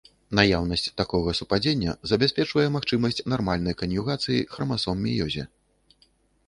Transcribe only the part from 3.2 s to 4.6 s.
нармальнай кан'югацыі